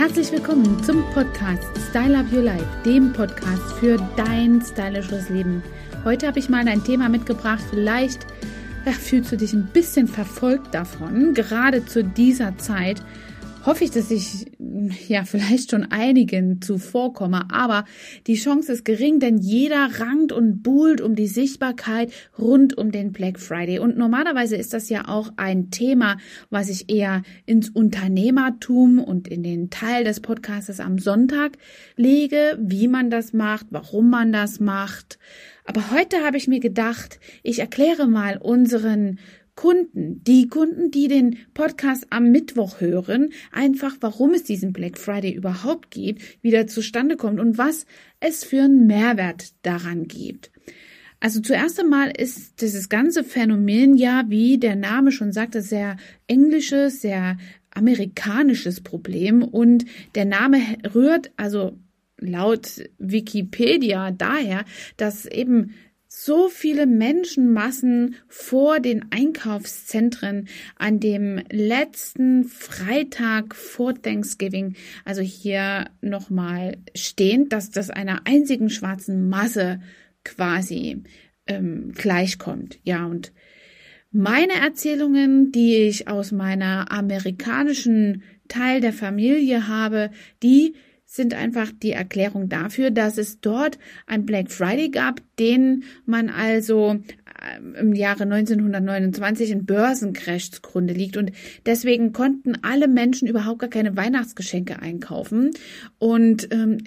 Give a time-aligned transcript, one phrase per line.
[0.00, 5.62] Herzlich willkommen zum Podcast Style Up Your Life, dem Podcast für dein stylisches Leben.
[6.06, 8.24] Heute habe ich mal ein Thema mitgebracht, vielleicht
[8.86, 13.02] ja, fühlst du dich ein bisschen verfolgt davon, gerade zu dieser Zeit,
[13.64, 14.46] hoffe ich, dass ich
[15.08, 17.84] ja vielleicht schon einigen zuvorkomme, aber
[18.26, 23.12] die Chance ist gering, denn jeder rankt und buhlt um die Sichtbarkeit rund um den
[23.12, 23.78] Black Friday.
[23.78, 26.16] Und normalerweise ist das ja auch ein Thema,
[26.48, 31.58] was ich eher ins Unternehmertum und in den Teil des Podcasts am Sonntag
[31.96, 35.18] lege, wie man das macht, warum man das macht.
[35.64, 39.18] Aber heute habe ich mir gedacht, ich erkläre mal unseren
[39.60, 45.34] Kunden, die Kunden, die den Podcast am Mittwoch hören, einfach warum es diesen Black Friday
[45.34, 47.84] überhaupt gibt, wie der zustande kommt und was
[48.20, 50.50] es für einen Mehrwert daran gibt.
[51.20, 57.02] Also zuerst einmal ist dieses ganze Phänomen ja, wie der Name schon sagte, sehr englisches,
[57.02, 57.36] sehr
[57.68, 59.84] amerikanisches Problem und
[60.14, 60.58] der Name
[60.94, 61.78] rührt also
[62.16, 64.64] laut Wikipedia daher,
[64.96, 65.74] dass eben
[66.12, 76.78] so viele Menschenmassen vor den Einkaufszentren an dem letzten Freitag vor Thanksgiving, also hier nochmal
[76.96, 79.80] stehen, dass das einer einzigen schwarzen Masse
[80.24, 81.04] quasi
[81.46, 82.80] ähm, gleichkommt.
[82.82, 83.32] Ja, und
[84.10, 90.10] meine Erzählungen, die ich aus meiner amerikanischen Teil der Familie habe,
[90.42, 90.74] die
[91.12, 97.00] sind einfach die Erklärung dafür, dass es dort ein Black Friday gab, den man also
[97.40, 101.16] äh, im Jahre 1929 in Börsencrash zugrunde liegt.
[101.16, 101.32] Und
[101.66, 105.50] deswegen konnten alle Menschen überhaupt gar keine Weihnachtsgeschenke einkaufen.
[105.98, 106.78] Und ähm,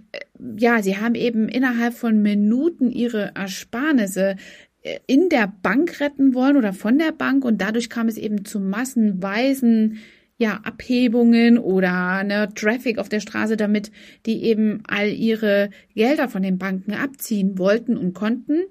[0.57, 4.37] ja, sie haben eben innerhalb von Minuten ihre Ersparnisse
[4.83, 7.43] äh, in der Bank retten wollen oder von der Bank.
[7.43, 9.99] Und dadurch kam es eben zu massenweisen
[10.43, 13.93] ja, Abhebungen oder ne, Traffic auf der Straße, damit
[14.25, 18.63] die eben all ihre Gelder von den Banken abziehen wollten und konnten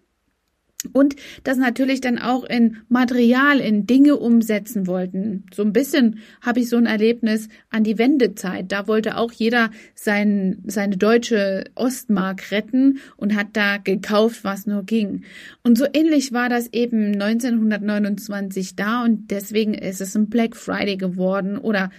[0.93, 5.45] und das natürlich dann auch in Material, in Dinge umsetzen wollten.
[5.55, 8.73] So ein bisschen habe ich so ein Erlebnis an die Wendezeit.
[8.73, 14.85] Da wollte auch jeder sein, seine deutsche Ostmark retten und hat da gekauft, was nur
[14.85, 15.25] ging.
[15.63, 20.97] Und so ähnlich war das eben 1929 da und deswegen ist es ein Black Friday
[20.97, 21.91] geworden oder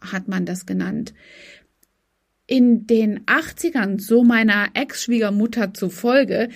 [0.00, 1.12] hat man das genannt.
[2.46, 6.48] In den 80ern, so meiner Ex-Schwiegermutter zufolge,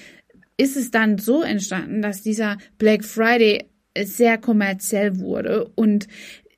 [0.56, 3.66] ist es dann so entstanden, dass dieser Black Friday
[3.98, 6.08] sehr kommerziell wurde und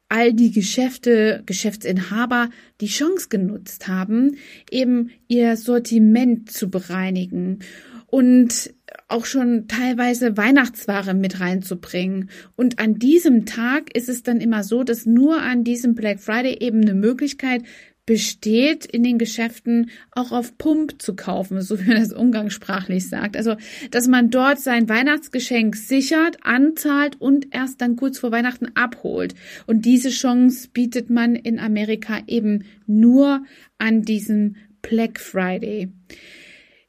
[0.09, 2.51] all die Geschäfte, Geschäftsinhaber
[2.81, 4.37] die Chance genutzt haben,
[4.71, 7.59] eben ihr Sortiment zu bereinigen
[8.07, 8.73] und
[9.09, 12.31] auch schon teilweise Weihnachtsware mit reinzubringen.
[12.57, 16.57] Und an diesem Tag ist es dann immer so, dass nur an diesem Black Friday
[16.61, 17.63] eben eine Möglichkeit
[18.09, 23.37] besteht in den Geschäften auch auf Pump zu kaufen, so wie man das umgangssprachlich sagt.
[23.37, 23.57] Also,
[23.91, 29.35] dass man dort sein Weihnachtsgeschenk sichert, anzahlt und erst dann kurz vor Weihnachten abholt.
[29.67, 33.45] Und diese Chance bietet man in Amerika eben nur
[33.77, 35.91] an diesem Black Friday.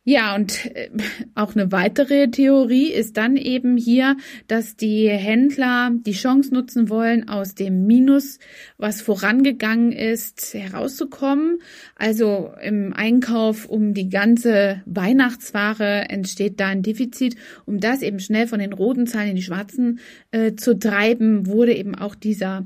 [0.10, 0.90] Ja, und äh,
[1.36, 7.30] auch eine weitere Theorie ist dann eben hier, dass die Händler die Chance nutzen wollen,
[7.30, 8.40] aus dem Minus,
[8.80, 11.60] was vorangegangen ist, herauszukommen.
[11.96, 17.36] Also im Einkauf um die ganze Weihnachtsware entsteht da ein Defizit.
[17.68, 20.00] Um das eben schnell von den roten Zahlen in die schwarzen
[20.32, 22.66] äh, zu treiben, wurde eben auch dieser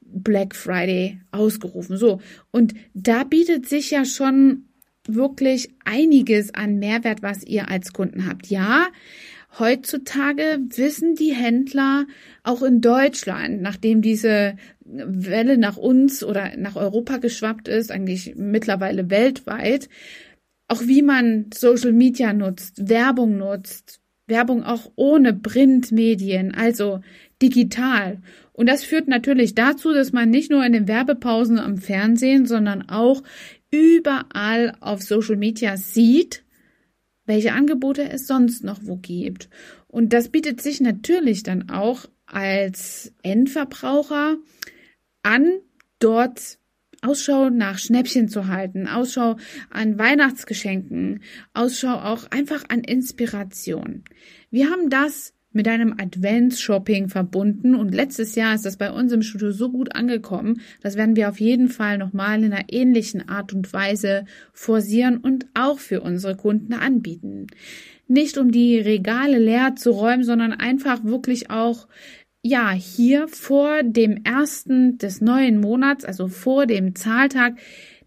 [0.00, 1.98] Black Friday ausgerufen.
[1.98, 2.22] So.
[2.50, 4.67] Und da bietet sich ja schon
[5.08, 8.46] wirklich einiges an Mehrwert, was ihr als Kunden habt.
[8.48, 8.86] Ja,
[9.58, 12.06] heutzutage wissen die Händler
[12.42, 19.10] auch in Deutschland, nachdem diese Welle nach uns oder nach Europa geschwappt ist, eigentlich mittlerweile
[19.10, 19.88] weltweit,
[20.68, 27.00] auch wie man Social Media nutzt, Werbung nutzt, Werbung auch ohne Printmedien, also
[27.40, 28.18] digital.
[28.52, 32.88] Und das führt natürlich dazu, dass man nicht nur in den Werbepausen am Fernsehen, sondern
[32.88, 33.22] auch
[33.70, 36.44] überall auf Social Media sieht,
[37.26, 39.48] welche Angebote es sonst noch wo gibt.
[39.86, 44.36] Und das bietet sich natürlich dann auch als Endverbraucher
[45.22, 45.60] an,
[45.98, 46.58] dort
[47.00, 49.36] Ausschau nach Schnäppchen zu halten, Ausschau
[49.70, 51.22] an Weihnachtsgeschenken,
[51.54, 54.04] Ausschau auch einfach an Inspiration.
[54.50, 59.22] Wir haben das mit einem Advents-Shopping verbunden und letztes Jahr ist das bei uns im
[59.22, 63.52] Studio so gut angekommen, das werden wir auf jeden Fall nochmal in einer ähnlichen Art
[63.52, 67.46] und Weise forcieren und auch für unsere Kunden anbieten.
[68.06, 71.88] Nicht um die Regale leer zu räumen, sondern einfach wirklich auch
[72.42, 77.58] ja, hier vor dem ersten des neuen Monats, also vor dem Zahltag,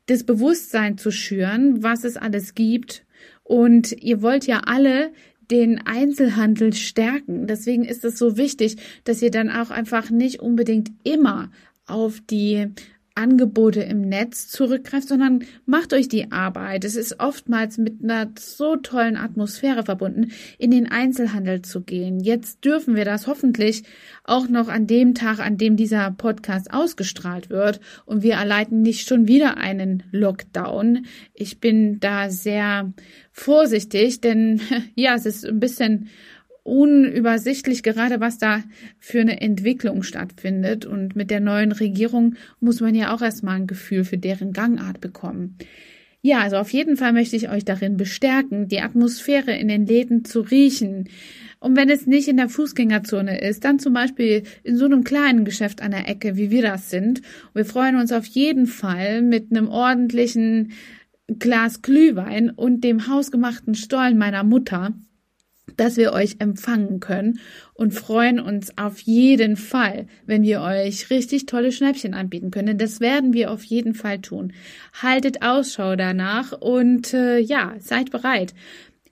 [0.08, 3.06] das Bewusstsein zu schüren, was es alles gibt.
[3.44, 5.12] Und ihr wollt ja alle
[5.52, 7.46] den Einzelhandel stärken.
[7.46, 11.52] Deswegen ist es so wichtig, dass ihr dann auch einfach nicht unbedingt immer
[11.86, 12.70] auf die
[13.16, 16.86] Angebote im Netz zurückgreift, sondern macht euch die Arbeit.
[16.86, 22.20] Es ist oftmals mit einer so tollen Atmosphäre verbunden, in den Einzelhandel zu gehen.
[22.20, 23.84] Jetzt dürfen wir das hoffentlich
[24.24, 29.08] auch noch an dem Tag, an dem dieser Podcast ausgestrahlt wird und wir erleiden nicht
[29.08, 31.06] schon wieder einen Lockdown.
[31.34, 32.94] Ich bin da sehr
[33.32, 34.62] vorsichtig, denn
[34.96, 36.10] ja, es ist ein bisschen
[36.64, 38.64] unübersichtlich gerade, was da
[39.00, 40.86] für eine Entwicklung stattfindet.
[40.86, 45.02] Und mit der neuen Regierung muss man ja auch erstmal ein Gefühl für deren Gangart
[45.02, 45.58] bekommen.
[46.24, 50.24] Ja, also auf jeden Fall möchte ich euch darin bestärken, die Atmosphäre in den Läden
[50.24, 51.10] zu riechen.
[51.60, 55.46] Und wenn es nicht in der Fußgängerzone ist, dann zum Beispiel in so einem kleinen
[55.46, 57.20] Geschäft an der Ecke, wie wir das sind.
[57.20, 60.74] Und wir freuen uns auf jeden Fall mit einem ordentlichen
[61.40, 64.94] Glas Glühwein und dem hausgemachten Stollen meiner Mutter
[65.78, 67.40] dass wir euch empfangen können
[67.74, 72.68] und freuen uns auf jeden Fall, wenn wir euch richtig tolle Schnäppchen anbieten können.
[72.68, 74.54] Denn das werden wir auf jeden Fall tun.
[75.02, 78.54] Haltet Ausschau danach und äh, ja, seid bereit.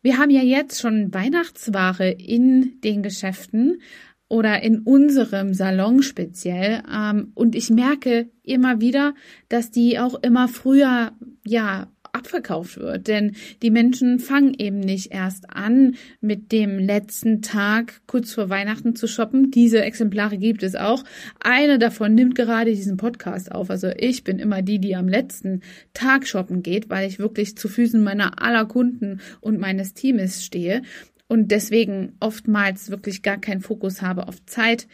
[0.01, 3.81] Wir haben ja jetzt schon Weihnachtsware in den Geschäften
[4.29, 6.83] oder in unserem Salon speziell.
[6.89, 9.13] Ähm, und ich merke immer wieder,
[9.49, 11.11] dass die auch immer früher
[11.45, 13.07] ja abverkauft wird.
[13.07, 18.95] Denn die Menschen fangen eben nicht erst an, mit dem letzten Tag kurz vor Weihnachten
[18.95, 19.51] zu shoppen.
[19.51, 21.03] Diese Exemplare gibt es auch.
[21.39, 23.69] Eine davon nimmt gerade diesen Podcast auf.
[23.69, 25.61] Also ich bin immer die, die am letzten
[25.93, 30.81] Tag shoppen geht, weil ich wirklich zu Füßen meiner aller Kunden und meines Teams stehe
[31.29, 34.87] und deswegen oftmals wirklich gar keinen Fokus habe auf Zeit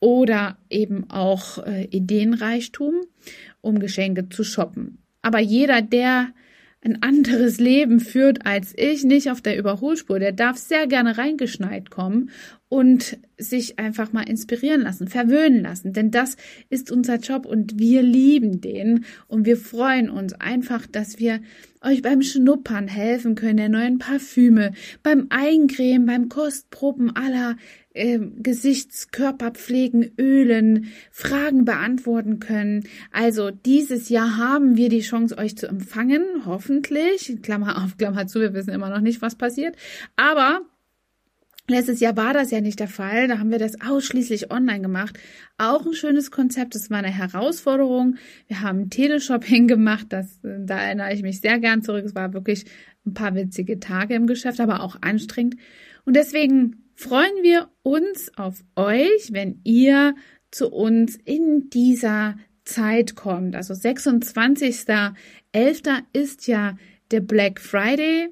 [0.00, 3.02] oder eben auch äh, Ideenreichtum,
[3.60, 4.98] um Geschenke zu shoppen.
[5.20, 6.32] Aber jeder, der
[6.84, 11.90] ein anderes Leben führt als ich, nicht auf der Überholspur, der darf sehr gerne reingeschneit
[11.90, 12.30] kommen
[12.72, 16.38] und sich einfach mal inspirieren lassen, verwöhnen lassen, denn das
[16.70, 21.40] ist unser Job und wir lieben den und wir freuen uns einfach, dass wir
[21.82, 24.72] euch beim Schnuppern helfen können der neuen Parfüme,
[25.02, 27.56] beim Eincremen, beim Kostproben aller
[27.92, 32.84] äh, Gesichtskörperpflegen, Ölen, Fragen beantworten können.
[33.10, 37.36] Also dieses Jahr haben wir die Chance, euch zu empfangen, hoffentlich.
[37.42, 39.76] Klammer auf, Klammer zu, wir wissen immer noch nicht, was passiert.
[40.16, 40.62] Aber
[41.68, 43.28] Letztes Jahr war das ja nicht der Fall.
[43.28, 45.16] Da haben wir das ausschließlich online gemacht.
[45.58, 46.74] Auch ein schönes Konzept.
[46.74, 48.16] Das war eine Herausforderung.
[48.48, 50.06] Wir haben Teleshopping gemacht.
[50.08, 52.04] Das, da erinnere ich mich sehr gern zurück.
[52.04, 52.64] Es war wirklich
[53.06, 55.54] ein paar witzige Tage im Geschäft, aber auch anstrengend.
[56.04, 60.16] Und deswegen freuen wir uns auf euch, wenn ihr
[60.50, 63.54] zu uns in dieser Zeit kommt.
[63.54, 65.14] Also 26.11.
[66.12, 66.76] ist ja
[67.12, 68.30] der Black Friday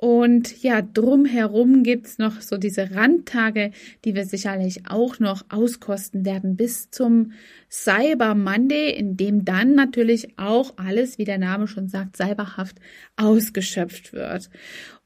[0.00, 3.70] und ja, drumherum gibt's noch so diese Randtage,
[4.06, 7.32] die wir sicherlich auch noch auskosten werden bis zum
[7.68, 12.76] Cyber Monday, in dem dann natürlich auch alles, wie der Name schon sagt, cyberhaft
[13.16, 14.48] ausgeschöpft wird.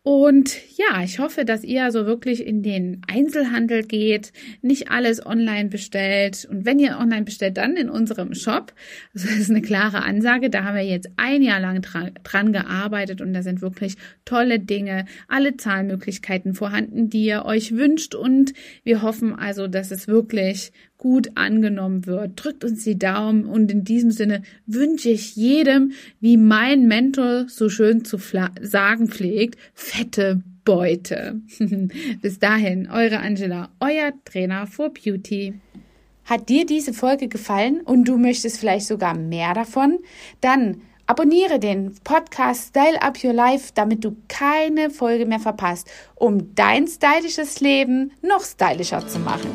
[0.07, 5.71] Und ja, ich hoffe, dass ihr also wirklich in den Einzelhandel geht, nicht alles online
[5.71, 6.47] bestellt.
[6.51, 8.75] Und wenn ihr online bestellt, dann in unserem Shop.
[9.15, 10.51] Das ist eine klare Ansage.
[10.51, 13.95] Da haben wir jetzt ein Jahr lang dran gearbeitet und da sind wirklich
[14.27, 18.15] tolle Dinge, alle Zahlmöglichkeiten vorhanden, die ihr euch wünscht.
[18.15, 18.53] Und
[18.83, 20.71] wir hoffen also, dass es wirklich
[21.05, 22.43] gut angenommen wird.
[22.43, 27.69] Drückt uns die Daumen und in diesem Sinne wünsche ich jedem, wie mein Mentor so
[27.69, 28.17] schön zu
[28.63, 31.43] sagen pflegt, fette Beute.
[32.23, 35.53] Bis dahin, eure Angela, euer Trainer for Beauty.
[36.25, 39.99] Hat dir diese Folge gefallen und du möchtest vielleicht sogar mehr davon?
[40.41, 46.55] Dann abonniere den Podcast Style Up Your Life, damit du keine Folge mehr verpasst, um
[46.55, 49.51] dein stylisches Leben noch stylischer zu machen.